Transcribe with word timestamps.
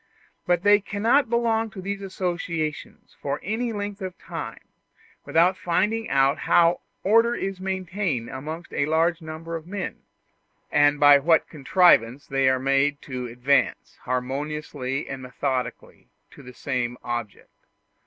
But 0.47 0.63
they 0.63 0.79
cannot 0.79 1.29
belong 1.29 1.69
to 1.69 1.79
these 1.79 2.01
associations 2.01 3.15
for 3.21 3.39
any 3.43 3.71
length 3.71 4.01
of 4.01 4.17
time 4.17 4.67
without 5.25 5.55
finding 5.55 6.09
out 6.09 6.39
how 6.39 6.81
order 7.03 7.35
is 7.35 7.59
maintained 7.61 8.27
amongst 8.27 8.73
a 8.73 8.87
large 8.87 9.21
number 9.21 9.55
of 9.55 9.67
men, 9.67 10.01
and 10.71 10.99
by 10.99 11.19
what 11.19 11.47
contrivance 11.47 12.25
they 12.25 12.49
are 12.49 12.57
made 12.57 12.99
to 13.03 13.27
advance, 13.27 13.97
harmoniously 14.01 15.07
and 15.07 15.21
methodically, 15.21 16.07
to 16.31 16.41
the 16.41 16.55
same 16.55 16.97
object. 17.03 17.51